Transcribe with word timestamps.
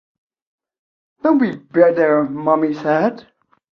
Don't 1.21 1.37
be 1.37 1.55
bitter, 1.55 2.23
Mummy 2.23 2.73
said. 2.73 3.27